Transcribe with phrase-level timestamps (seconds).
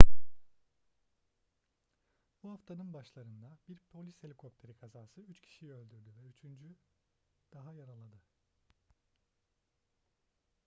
[2.43, 6.75] bu haftanın başlarında bir polis helikopteri kazası üç kişiyi öldürdü ve üçünü
[7.53, 8.21] daha yaraladı